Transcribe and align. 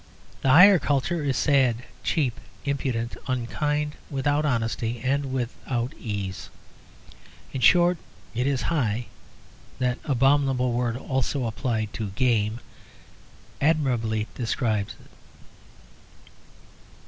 The 0.41 0.49
higher 0.49 0.79
culture 0.79 1.23
is 1.23 1.37
sad, 1.37 1.83
cheap, 2.01 2.39
impudent, 2.65 3.15
unkind, 3.27 3.91
without 4.09 4.45
honesty 4.47 4.99
and 5.03 5.31
without 5.31 5.93
ease. 5.93 6.49
In 7.53 7.61
short, 7.61 7.99
it 8.33 8.47
is 8.47 8.63
"high." 8.63 9.05
That 9.77 9.99
abominable 10.03 10.73
word 10.73 10.97
(also 10.97 11.45
applied 11.45 11.93
to 11.93 12.09
game) 12.17 12.59
admirably 13.61 14.25
describes 14.33 14.93
it. 14.93 15.11